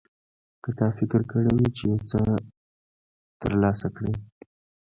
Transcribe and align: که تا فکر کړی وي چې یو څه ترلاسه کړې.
که 0.63 0.69
تا 0.77 0.87
فکر 0.97 1.21
کړی 1.31 1.51
وي 1.57 1.67
چې 1.75 1.83
یو 1.89 1.99
څه 2.09 2.19
ترلاسه 3.41 3.87
کړې. 3.95 4.13